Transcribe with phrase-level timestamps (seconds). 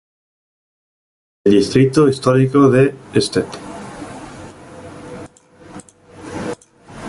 [1.43, 3.45] El Distrito histórico de St.